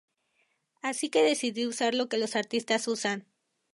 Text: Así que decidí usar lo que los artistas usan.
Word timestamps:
Así 0.89 1.09
que 1.11 1.21
decidí 1.21 1.67
usar 1.67 1.93
lo 1.93 2.09
que 2.09 2.17
los 2.17 2.35
artistas 2.35 2.87
usan. 2.87 3.27